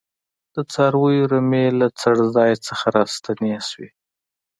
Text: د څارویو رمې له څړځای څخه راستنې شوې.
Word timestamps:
د 0.53 0.55
څارویو 0.71 1.29
رمې 1.33 1.65
له 1.79 1.87
څړځای 2.01 2.51
څخه 2.67 2.85
راستنې 2.97 3.51
شوې. 3.69 3.89